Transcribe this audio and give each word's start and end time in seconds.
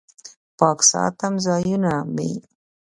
پاک 0.57 0.79
ساتم 0.91 1.33
ځایونه 1.45 1.93
مې 2.15 2.31